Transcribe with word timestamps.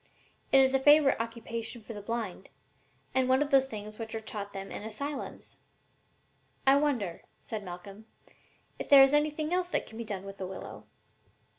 It 0.51 0.59
is 0.59 0.73
a 0.73 0.79
favorite 0.79 1.21
occupation 1.21 1.79
for 1.79 1.93
the 1.93 2.01
blind, 2.01 2.49
and 3.13 3.29
one 3.29 3.43
of 3.43 3.51
the 3.51 3.61
things 3.61 3.99
which 3.99 4.15
are 4.15 4.19
taught 4.19 4.51
them 4.51 4.71
in 4.71 4.81
asylums." 4.81 5.57
"I 6.65 6.75
wonder," 6.77 7.21
said 7.39 7.63
Malcolm, 7.63 8.07
"if 8.79 8.89
there 8.89 9.03
is 9.03 9.13
anything 9.13 9.53
else 9.53 9.69
that 9.69 9.85
can 9.85 9.99
be 9.99 10.03
done 10.03 10.23
with 10.25 10.39
the 10.39 10.47
willow?" 10.47 10.85